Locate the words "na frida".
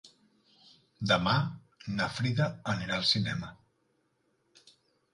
1.99-2.49